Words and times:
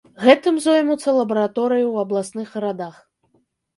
Гэтым 0.27 0.55
зоймуцца 0.65 1.09
лабараторыі 1.19 1.85
ў 1.91 2.07
абласных 2.07 2.47
гарадах. 2.59 2.95